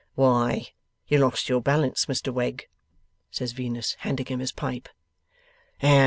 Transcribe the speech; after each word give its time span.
'Why, 0.15 0.69
you 1.07 1.19
lost 1.19 1.47
your 1.47 1.61
balance, 1.61 2.07
Mr 2.07 2.33
Wegg,' 2.33 2.67
says 3.29 3.51
Venus, 3.51 3.97
handing 3.99 4.25
him 4.25 4.39
his 4.39 4.51
pipe. 4.51 4.89